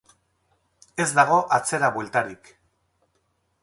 Ez 1.05 1.07
dago 1.19 1.39
atzera 1.59 1.93
bueltarik. 2.01 2.55